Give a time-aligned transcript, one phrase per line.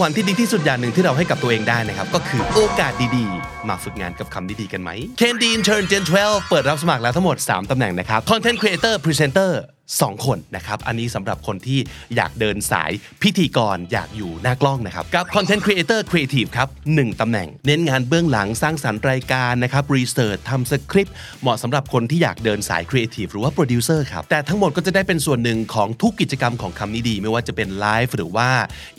[0.00, 4.90] ขวัญที่ดีที่สุดอย่างหนึ่งที่เราให้กับตัวเองได้นะครับ ก็คือโอกาสดีๆ มาฝึกงานกับคำดีๆกันไหม
[5.20, 9.52] Candy Intern Gen 12 เปิดรับสมัครแล้วทั้งหมด 3ตำแหน่งนะครับ Content Creator Presenter
[9.98, 11.78] 2 คนนะครับ อันนี้สำหรับคนที่
[12.16, 12.90] อยากเดินสาย
[13.22, 28.48] พิธีกรอยากอยู่หน้ากล้องนะครับ กับ Content Creator Creative ครับ1ตำแหน่ง เน้นงานเบื้องหลังสร้างสรรค์รายการนะครับ Research ทำสคริปต์เหมาะสำหรับคนที่อยากเดินสาย Creative หรือว่า Producer ครับ แต่ทั้งหมดก็จะได้เป็นส่วนหนึ่งของทุกกิจกรรมของคำนี้ดี ไม่ว่าจะเป็นไลฟ์หรือว่า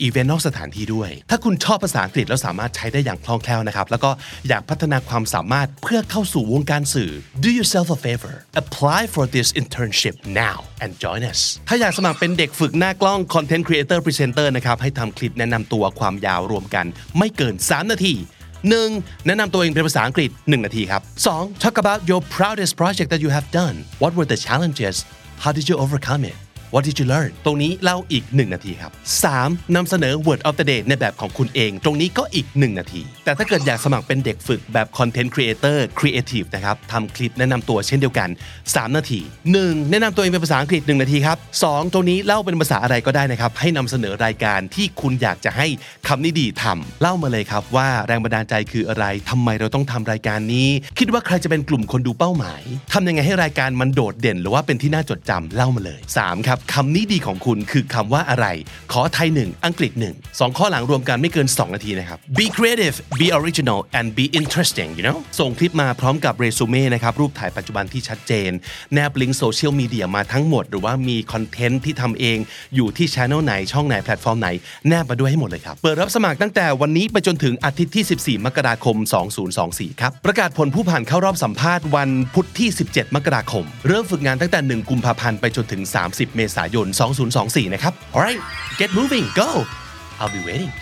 [0.02, 4.10] อีเวนต์นอกสถานที่ด้วย ถ้าคุณชอบภาษาอังกฤษแล้วสามารถใช้ได้อย่างคล่องแคล่วนะครับแล้วก็
[4.48, 7.10] อยากพัฒนาความสามารถเพื่อเข้าสู่วงการสื่อ
[7.44, 13.98] Do yourself a favor apply for this internship now and join us ถ้าอยากสมัครเป็นเด็กฝึกหน้ากล้อง Content Creator
[14.04, 16.86] Presenter นะครับ ให้ทำคลิปแนะนำตัวความยาวรวมกัน
[17.18, 18.14] ไม่เกิน 3 นาที
[18.70, 19.26] 1.
[19.26, 21.62] แนะนำตัวเองเป็นภาษาอังกฤษ 1 นาทีครับ 2.
[21.62, 24.96] Talk about your proudest project that you have done What were the challenges
[25.42, 26.36] How did you overcome it
[26.74, 28.92] What did you learn ตรงนี้เล่าอีก 1 นาทีครับ
[29.32, 29.74] 3.
[29.76, 38.28] นำเสนอ Word of the Day ในแบบของคุณเอง ตรงนี้ก็อีก 1 นาที แต่ถ้าเกิดอยากสมัครเป็นเด็กฝึกแบบ Content Creator Creative นะครับทำคลิปแนะนำตัวเช่นเดียวกัน
[38.62, 39.20] 3 นาที
[39.54, 39.90] 1.
[39.90, 41.92] แนะนำตัวเองเป็นภาษาอังกฤษ 1 นาทีครับ 2.
[41.92, 45.66] ตรงนี้เล่าเป็นภาษาอะไรก็ได้นะครับ ให้นำเสนอรายการที่คุณอยากจะให้
[46.08, 52.62] คำนี้ดีทำเล่ามาเลยครับว่าแรงบันดาลใจคืออะไรทำไมเราต้องทำรายการนี้ คิดว่าใครจะเป็นกลุ่มคนดูเป้าหมาย
[52.92, 56.48] ทำยังไงให้รายการมันโดดเด่น หรือว่าเป็นที่น่าจดจำเล่ามาเลย 3.
[56.48, 58.46] ครับคำนี้ดีของคุณคือคำว่าอะไร
[58.92, 64.90] ขอไทย 1 อังกฤษ 1 2 ข้อหลังรวมกันไม่เกิน 2 นาทีนะครับ be creative be original and be interesting
[64.98, 68.50] you know ส่งคลิปมาพร้อมกับเรซูเม่นะครับ รูปถ่ายปัจจุบันที่ชัดเจน
[68.94, 72.38] แนบลิงก์โซเชียลมีเดียมาทั้งหมด หรือว่ามีคอนเทนต์ที่ทำเอง
[72.74, 74.48] อยู่ที่ช anel ไหน ช่องไหน แพลตฟอร์มไหน
[74.88, 78.96] แนบมาด้วยให้หมดเลยครับ เปิดรับสมัครตั้งแต่วันนี้ไปจนถึงอาทิตย์ที่ 14 มกราคม
[79.48, 86.86] 2024 ครับ ประกาศผลผู้ผ่านเข้ารอบสัมภาษณ์วันพุธที่ 17 มกราคม เริ่มฝึกงานตั้งแต่ 1 กุมภาพันธ์ไปจนถึง 30 เมษายน
[87.30, 88.42] 2024 นะครับ alright
[88.80, 89.50] get moving go
[90.20, 90.72] I'll be waiting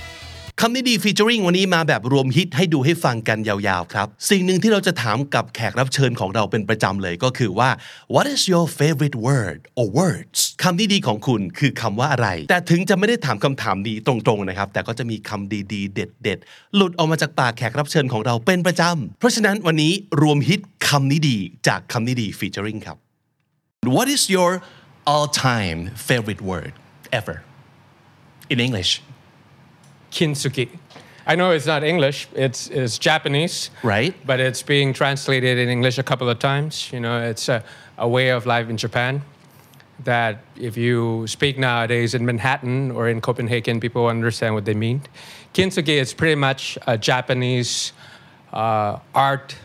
[0.62, 7.70] คำนี้ดีฟีเจอริงวันนี้มาแบบรวมฮิตให้ดูให้ฟังกันยาวๆครับ สิ่งหนึ่งที่เราจะถามกับแขกรับเชิญของเราเป็นประจำเลยก็คือว่า
[8.14, 19.92] what is your favorite word or words คำนี้ดีของคุณคือคำว่าอะไร แต่ถึงจะไม่ได้ถามคำถามนี้ตรงๆนะครับ แต่ก็จะมีคำดีๆ เด็ดๆ หลุดออกมาจากปากแขกรับเชิญของเราเป็นประจำ เพราะฉะนั้นวันนี้
[20.22, 21.36] รวมฮิตคำนี้ดี
[21.68, 22.96] จากคำนี้ดีฟีเจอริงครับ
[23.96, 24.50] What is your
[25.10, 26.72] all-time favorite word
[27.10, 27.42] ever
[28.48, 29.02] in English
[30.12, 30.68] kintsugi.
[31.26, 33.70] I know it's not English, it's, it's Japanese.
[33.82, 34.14] Right.
[34.24, 36.92] But it's being translated in English a couple of times.
[36.92, 37.64] You know, it's a,
[37.98, 39.22] a way of life in Japan
[40.04, 45.02] that if you speak nowadays in Manhattan or in Copenhagen, people understand what they mean.
[45.54, 47.92] Kintsugi is pretty much a Japanese
[48.52, 49.56] uh, art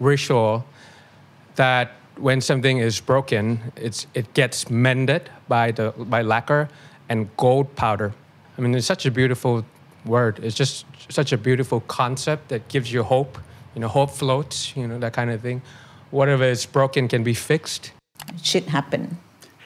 [0.00, 0.64] ritual
[1.54, 6.68] that when something is broken, it's, it gets mended by, the, by lacquer
[7.08, 8.12] and gold powder.
[8.56, 9.64] I mean, it's such a beautiful
[10.04, 10.40] word.
[10.42, 13.38] It's just such a beautiful concept that gives you hope.
[13.74, 15.62] You know, hope floats, you know, that kind of thing.
[16.10, 17.92] Whatever is broken can be fixed.
[18.42, 19.18] shit happen.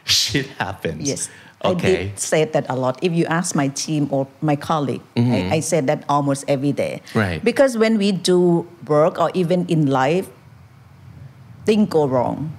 [0.05, 1.29] shit happens Yes.
[1.65, 2.99] okay I did say that a lot.
[3.03, 5.53] If you ask my team or my colleague, I, mm-hmm.
[5.53, 7.01] I say that almost every day.
[7.15, 7.43] Right.
[7.43, 10.29] Because when we do work or even in life,
[11.65, 12.53] things go wrong.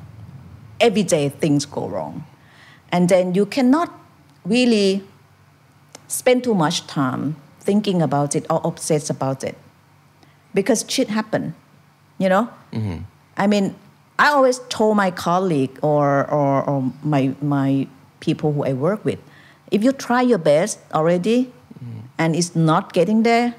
[0.79, 2.25] Every day things go wrong.
[2.91, 3.91] And then you cannot
[4.45, 5.03] really
[6.07, 9.57] spend too much time thinking about it or obsessed about it.
[10.53, 11.55] Because shit happen,
[12.17, 12.49] you know?
[12.71, 13.03] Mm-hmm.
[13.37, 13.75] I mean,
[14.17, 17.87] I always told my colleague or, or, or my, my
[18.19, 19.19] people who I work with,
[19.71, 21.99] if you try your best already mm-hmm.
[22.17, 23.55] and it's not getting there,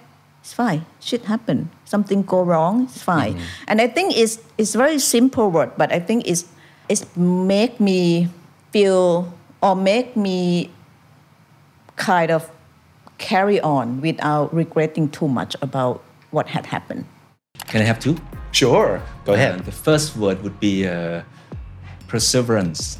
[0.46, 0.86] it's fine.
[1.02, 1.70] Shit happen.
[1.84, 3.34] Something go wrong, it's fine.
[3.66, 6.44] And I think it's, it's very simple word, but I think it's,
[6.88, 8.28] it's make me
[8.70, 10.70] feel or make me
[11.96, 12.48] kind of
[13.18, 17.06] carry on without regretting too much about what had happened.
[17.66, 18.16] Can I have two?
[18.52, 21.20] sure go Uh, ahead the first word would be uh,
[22.08, 22.98] perseverance.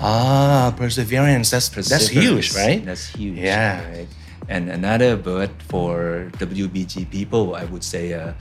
[0.00, 3.38] ah perseverance that's that's huge right That's huge.
[3.38, 3.88] Yeah.
[3.88, 4.08] Right?
[4.48, 8.32] And another word for WBG people, I would say uh,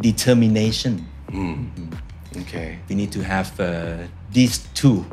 [0.00, 1.04] determination.
[2.36, 5.04] okay We need to have uh, these 2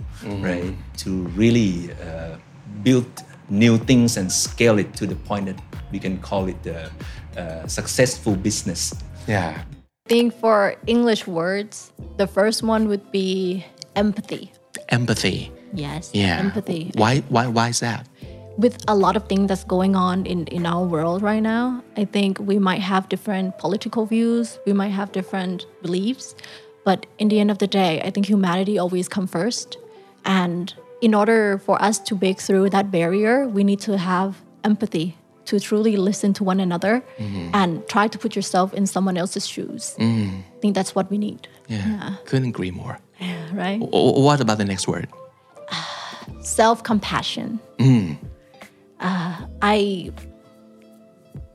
[0.44, 2.36] right, to really uh,
[2.84, 3.08] build
[3.50, 5.60] new things and scale it to the point that
[5.92, 6.90] we can call it the
[7.38, 8.94] uh, successful business.
[9.28, 9.64] yeah
[10.06, 13.64] I think for English words, the first one would be
[13.96, 14.52] empathy.
[14.90, 16.92] empathy Yes, yeah empathy.
[16.96, 18.06] why why why is that
[18.58, 22.06] With a lot of things that's going on in, in our world right now, I
[22.06, 26.36] think we might have different political views, we might have different beliefs,
[26.86, 29.78] but in the end of the day, I think humanity always comes first.
[30.26, 35.18] And in order for us to break through that barrier, we need to have empathy
[35.46, 37.50] to truly listen to one another mm-hmm.
[37.54, 39.96] and try to put yourself in someone else's shoes.
[40.00, 40.38] Mm-hmm.
[40.40, 41.48] I think that's what we need.
[41.68, 43.00] yeah, couldn't agree more
[43.54, 43.82] Right?
[43.82, 45.08] O- what about the next word
[46.42, 47.60] self compassion.
[47.78, 48.18] Mm.
[49.04, 50.12] Uh, I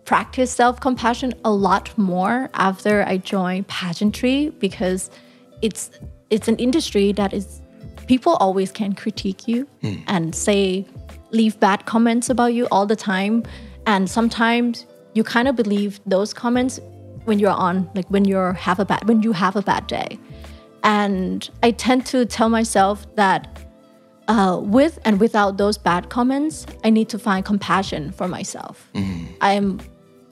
[0.04, 5.10] practice self compassion a lot more after I joined pageantry because
[5.62, 5.90] it's
[6.30, 7.60] it's an industry that is
[8.06, 9.66] people always can critique you
[10.06, 10.86] and say
[11.30, 13.44] leave bad comments about you all the time.
[13.86, 16.80] And sometimes you kind of believe those comments
[17.24, 20.18] when you're on like when you're have a bad when you have a bad day.
[20.84, 23.67] And I tend to tell myself that
[24.28, 28.88] uh, with and without those bad comments, I need to find compassion for myself.
[29.40, 29.80] I am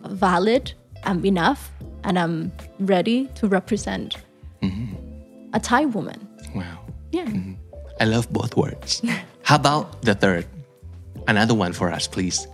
[0.08, 0.72] valid,
[1.04, 1.70] I'm enough,
[2.04, 4.16] and I'm ready to represent
[5.52, 6.28] a Thai woman.
[6.54, 6.78] wow.
[7.12, 7.28] Yeah.
[8.00, 9.00] I love both words.
[9.42, 10.44] How about the third?
[11.28, 12.46] Another one for us please.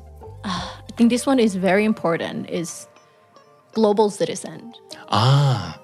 [0.44, 2.86] I think this one is very important is
[3.72, 4.72] global citizen.
[5.08, 5.78] ah.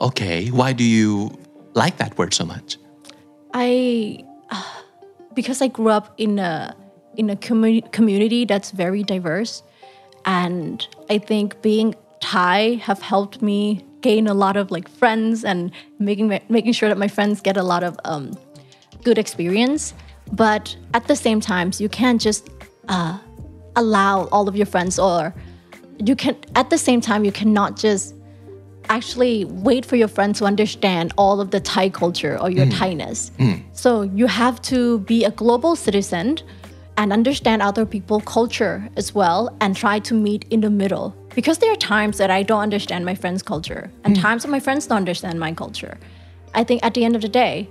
[0.00, 0.48] Okay.
[0.50, 1.30] Why do you
[1.74, 2.76] like that word so much?
[3.54, 4.62] I uh,
[5.34, 6.76] because I grew up in a
[7.16, 9.62] in a commu- community that's very diverse,
[10.24, 15.70] and I think being Thai have helped me gain a lot of like friends and
[15.98, 18.36] making making sure that my friends get a lot of um,
[19.04, 19.94] good experience.
[20.32, 22.48] But at the same time, you can't just
[22.88, 23.18] uh,
[23.76, 25.34] allow all of your friends or
[26.04, 28.14] you can at the same time you cannot just
[28.92, 32.72] actually wait for your friends to understand all of the Thai culture or your hmm.
[32.72, 33.30] Thainess.
[33.38, 33.54] Hmm.
[33.72, 36.38] So you have to be a global citizen
[36.98, 41.16] and understand other people's culture as well and try to meet in the middle.
[41.34, 44.22] Because there are times that I don't understand my friend's culture and hmm.
[44.22, 45.96] times that my friends don't understand my culture.
[46.54, 47.68] I think at the end of the day,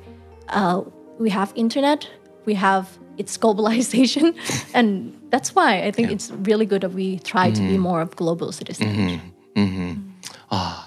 [0.50, 0.82] uh,
[1.20, 2.10] we have internet,
[2.46, 4.36] we have its globalization,
[4.74, 8.16] and that's why I think it's really good that we try to be more of
[8.16, 8.98] global citizens.
[8.98, 9.62] Mm-hmm.
[9.62, 10.12] Mm-hmm.
[10.52, 10.81] Ah,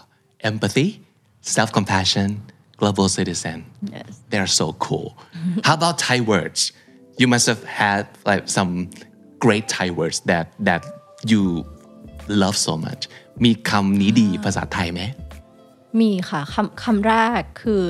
[0.49, 0.87] empathy
[1.55, 2.29] self-compassion
[2.81, 3.57] global citizen
[3.95, 4.09] Yes.
[4.31, 5.07] they're so cool
[5.67, 6.59] how about Thai words
[7.21, 8.71] you must have had like some
[9.45, 10.81] great Thai words that that
[11.31, 11.41] you
[12.43, 13.01] love so much
[13.45, 15.01] มีคำนี้ดีภาษาไทยไหม
[15.99, 17.83] มีค่ะคำคำแรกคือ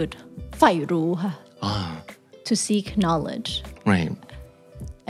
[0.58, 1.34] ใฝ่รู้ค่ะ
[1.72, 1.92] Ah,
[2.48, 3.50] to seek knowledge
[3.94, 4.14] right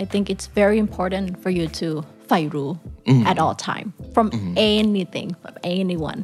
[0.01, 1.87] I think it's very important for you to
[2.27, 2.69] ใฝ่รู้
[3.31, 4.27] at all time from
[4.77, 6.19] anything from anyone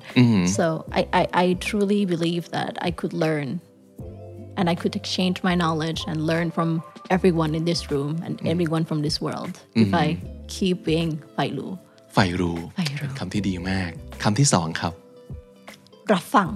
[0.57, 0.65] so
[0.99, 3.47] I, I I truly believe that I could learn
[4.57, 6.69] and I could exchange my knowledge and learn from
[7.15, 9.53] everyone in this room and everyone from this world
[9.83, 10.07] if I
[10.55, 11.71] keep being ใฝ่รู้
[12.13, 13.91] ใฝ่รู้ ใฝ่รู้ เป็นคำที่ดีมาก
[14.23, 14.93] คำที่สองครับ
[16.13, 16.49] รับฟัง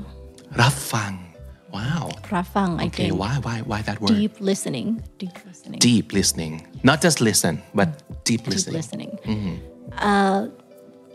[0.61, 1.13] รับฟัง
[1.77, 2.03] wow
[2.35, 4.87] รับฟัง I okay think why why why that word deep listening
[5.21, 6.53] deep listening deep listening
[6.89, 7.89] not just listen but
[8.29, 9.11] deep deep listening listening.
[9.24, 9.56] Mm-hmm.
[9.98, 10.48] Uh,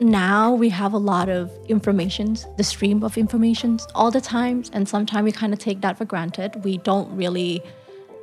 [0.01, 4.87] now we have a lot of informations, the stream of informations all the times, and
[4.87, 6.63] sometimes we kind of take that for granted.
[6.63, 7.61] We don't really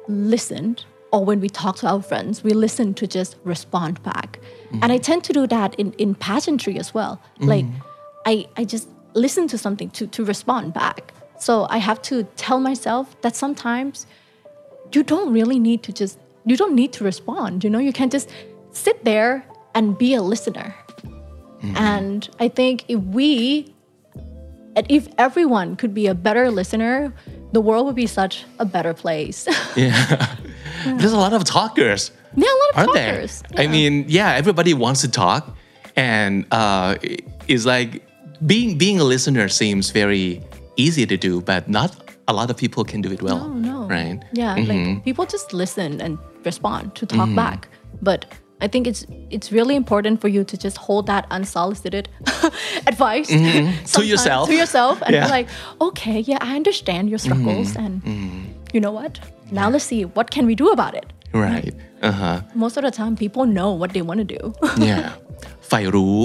[0.09, 0.77] listen,
[1.13, 4.41] or when we talk to our friends, we listen to just respond back.
[4.67, 4.81] Mm-hmm.
[4.83, 7.21] And I tend to do that in, in pageantry as well.
[7.35, 7.49] Mm-hmm.
[7.49, 7.67] Like
[8.25, 11.13] I, I just listen to something to, to respond back.
[11.39, 14.07] So I have to tell myself that sometimes
[14.93, 18.11] you don't really need to just you don't need to respond you know you can
[18.11, 18.31] just
[18.73, 19.45] sit there
[19.77, 20.75] and be a listener.
[21.63, 21.77] Mm-hmm.
[21.77, 23.73] And i think if we
[24.89, 27.13] if everyone could be a better listener
[27.53, 29.49] the world would be such a better place.
[29.77, 30.37] Yeah.
[30.85, 32.11] There's a lot of talkers.
[32.35, 33.43] Yeah a lot of aren't talkers.
[33.51, 33.65] There?
[33.65, 35.57] I mean, yeah, everybody wants to talk,
[35.97, 36.97] and uh,
[37.49, 37.91] it's like
[38.45, 40.43] being being a listener seems very
[40.77, 41.91] easy to do, but not
[42.29, 43.49] a lot of people can do it well.
[43.49, 43.89] no no.
[43.89, 44.19] right?
[44.33, 45.01] yeah like mm-hmm.
[45.09, 47.45] people just listen and respond to talk mm-hmm.
[47.45, 47.69] back.
[48.03, 48.21] But
[48.66, 49.02] I think it's
[49.36, 52.06] it's really important for you to just hold that unsolicited
[52.92, 54.44] advice sometimes yourself.
[54.52, 55.26] to yourself and Yeah.
[55.26, 55.48] be like,
[55.88, 57.94] okay, yeah, I understand your struggles, and
[58.74, 59.14] you know what?
[59.60, 61.08] Now let's see what can we do about it.
[61.48, 61.74] Right.
[62.10, 62.38] Uh huh.
[62.64, 64.42] Most of the time, people know what they want to do.
[64.92, 65.10] Yeah.
[65.68, 66.18] ใฝ่รู้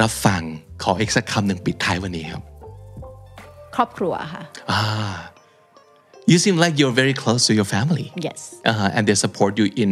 [0.00, 0.42] รับฟัง
[0.82, 2.42] ขออีกสักคำหนึ่งปิดท้ายวันนี้ครับ
[3.76, 4.42] ครอบครัวค่ะ
[6.32, 8.06] You seem like you're very close to your family.
[8.26, 8.40] Yes.
[8.70, 8.94] Uh-huh.
[8.94, 9.90] And they support you in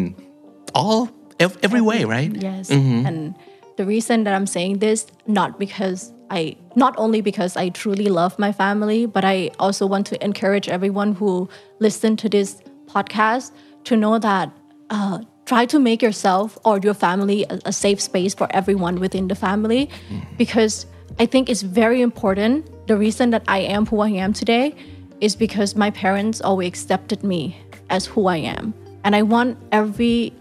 [0.81, 1.01] all
[1.40, 2.32] ev- every way, right?
[2.36, 2.70] Yes.
[2.70, 3.36] And
[3.78, 8.38] the reason that I'm saying this, not because I not only because I truly love
[8.38, 11.48] my family, but I also want to encourage everyone who
[11.80, 13.52] listen to this podcast
[13.86, 14.52] to know that
[14.90, 19.28] uh, try to make yourself or your family a, a safe space for everyone within
[19.28, 19.90] the family,
[20.38, 20.86] because
[21.20, 22.70] I think it's very important.
[22.88, 24.76] The reason that I am who I am today
[25.22, 27.58] is because my parents always accepted me
[27.90, 30.34] as who I am, and I want every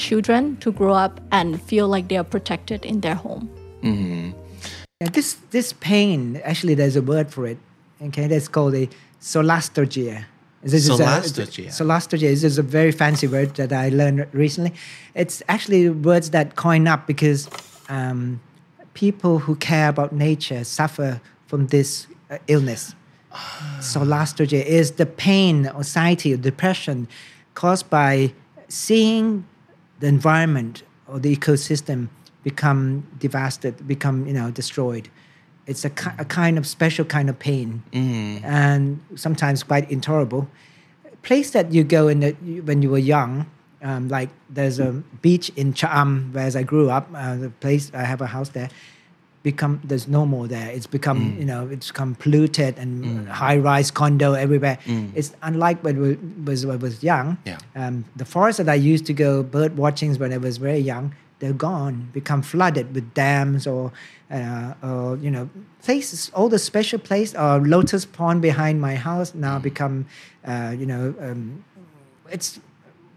[0.00, 3.48] children to grow up and feel like they are protected in their home.
[5.02, 7.58] Yeah, this this pain actually there's a word for it.
[8.02, 8.88] Okay, that's called a
[9.20, 10.24] solastalgia.
[10.62, 11.68] This is a- Solastalgia.
[11.78, 14.72] solastalgia is is a very fancy word that I learned recently.
[15.14, 17.48] It's actually words that coin up because
[17.88, 18.40] um,
[18.92, 22.94] people who care about nature suffer from this uh, illness.
[23.80, 27.08] Solastalgia is the pain, anxiety, or depression
[27.54, 28.32] caused by
[28.68, 29.44] seeing
[30.00, 32.08] the environment or the ecosystem
[32.42, 35.08] become devastated, become you know destroyed.
[35.66, 37.82] It's a, ki- a kind of special kind of pain,
[38.42, 40.48] and sometimes quite intolerable.
[41.22, 43.46] Place that you go in the, when you were young,
[43.82, 44.92] um, like there's a
[45.22, 47.08] beach in Cha'am, where I grew up.
[47.14, 48.70] Uh, the place I have a house there
[49.42, 50.68] become there's no more there.
[50.70, 54.78] It's become you know it's become polluted and high rise condo everywhere.
[55.14, 57.38] It's unlike when we was when I was young.
[57.44, 57.58] Yeah.
[57.74, 61.14] um, the forest that I used to go bird watchings when I was very young
[61.40, 63.90] they're gone become flooded with dams or
[64.30, 65.48] uh, or you know
[65.82, 66.30] places.
[66.34, 70.04] All the special place or lotus pond behind my house now become
[70.46, 71.64] uh, you know um,
[72.30, 72.60] it's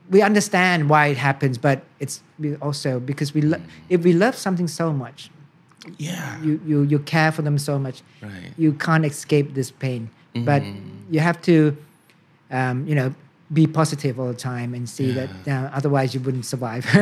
[0.09, 2.21] we understand why it happens but it's
[2.61, 5.29] also because we lo- if we love something so much
[5.97, 6.41] Yeah.
[6.41, 8.53] you, you you care for them so much Right.
[8.57, 10.63] you can't escape this pain but
[11.11, 11.75] you have to
[12.51, 13.13] um, you know
[13.51, 16.85] be positive all the time and see that uh, otherwise you wouldn't survive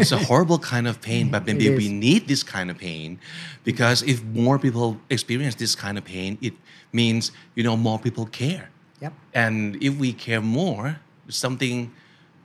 [0.00, 3.18] it's a horrible kind of pain, but maybe we need this kind of pain
[3.62, 6.54] because if more people experience this kind of pain, it
[6.92, 8.70] means you know more people care.
[9.00, 9.12] Yep.
[9.34, 11.92] And if we care more, something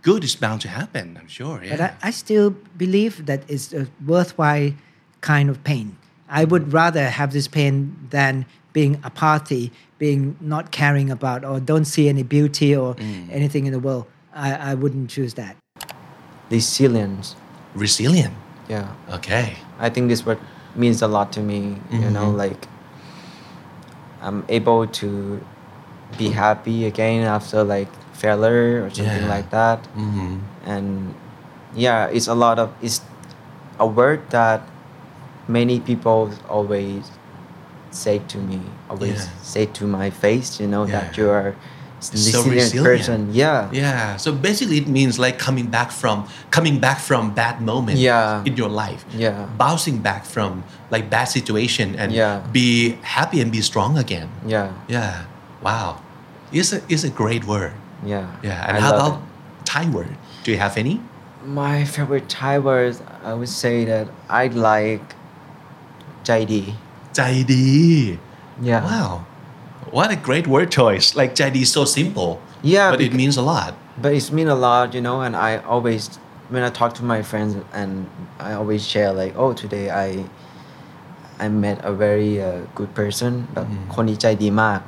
[0.04, 1.18] good is bound to happen.
[1.20, 1.64] I'm sure.
[1.64, 1.72] Yeah.
[1.72, 4.72] But I, I still believe that it's a worthwhile
[5.26, 5.98] kind of pain.
[6.30, 6.74] I would mm.
[6.82, 7.76] rather have this pain
[8.12, 8.46] than
[8.78, 13.28] being apathy, being not caring about or don't see any beauty or mm.
[13.32, 14.06] anything in the world.
[14.34, 15.56] I, I wouldn't choose that.
[16.52, 17.36] resilience.
[17.74, 18.34] Resilient.
[18.70, 19.58] Yeah, Okay.
[19.80, 20.40] I think this word
[20.76, 21.60] means a lot to me.
[21.92, 22.44] You know, mm-hmm.
[22.46, 22.62] like
[24.22, 25.42] I'm able to
[26.18, 29.36] be happy again after like failure or something Yeah.
[29.36, 29.84] like that.
[30.00, 30.40] Mm-hmm.
[30.66, 30.88] And
[31.76, 33.02] yeah, it's a lot of it's
[33.78, 34.62] a word that
[35.48, 37.04] many people always
[37.92, 38.60] say to me,
[38.90, 39.42] always Yeah.
[39.44, 40.60] say to my face.
[40.60, 41.56] You know that you are
[42.00, 42.84] So resilient.
[42.86, 43.30] person.
[43.32, 43.70] Yeah.
[43.72, 44.18] Yeah.
[44.18, 48.44] So basically, it means like coming back from coming back from bad moments Yeah.
[48.46, 49.06] in your life.
[49.16, 49.46] Yeah.
[49.58, 52.42] Bouncing back from like bad situation and Yeah.
[52.52, 54.28] be happy and be strong again.
[54.46, 54.70] Yeah.
[54.88, 55.26] Yeah.
[55.64, 56.02] Wow.
[56.52, 57.74] It's a it's a great word.
[58.06, 58.26] Yeah.
[58.44, 58.68] Yeah.
[58.68, 59.20] And I how about it.
[59.66, 60.14] Thai word?
[60.44, 61.00] Do you have any?
[61.46, 65.16] My favorite Thai words, I would say that I like
[66.29, 66.63] Jaidi.
[67.17, 67.21] ใจ
[67.53, 67.69] ดี
[68.71, 68.83] Yeah.
[68.91, 69.11] Wow.
[69.97, 71.07] What a great word choice.
[71.21, 72.31] Like ใจดี is so simple.
[72.75, 73.73] Yeah, But it bec- means a lot.
[74.03, 76.03] But it's mean a lot, you know, and I always,
[76.53, 77.91] when I talk to my friends and
[78.49, 80.07] I always share like, oh, today I,
[81.45, 84.81] I met a very uh, good person, but คนนี้ใจดีมาก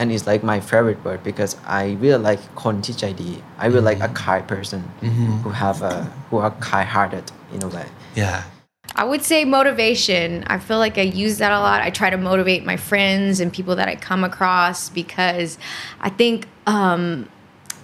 [0.00, 3.32] and it's like my favorite word because I really like คนที่ใจดี
[3.62, 4.80] I really like a kind person
[5.44, 5.94] who have a,
[6.28, 7.86] who are kind-hearted in a way
[8.22, 8.38] Yeah.
[8.99, 10.43] I would say motivation.
[10.47, 11.81] I feel like I use that a lot.
[11.81, 15.57] I try to motivate my friends and people that I come across because
[16.01, 17.29] I think um,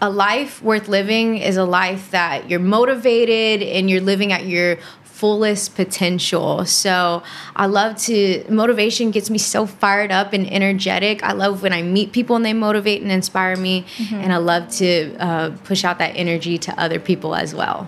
[0.02, 4.76] a life worth living is a life that you're motivated and you're living at your
[5.04, 6.66] fullest potential.
[6.66, 7.24] So
[7.56, 11.24] I love to, motivation gets me so fired up and energetic.
[11.24, 13.86] I love when I meet people and they motivate and inspire me.
[14.16, 17.88] And I love to uh, push out that energy to other people as well.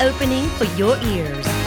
[0.00, 1.57] Opening for your ears.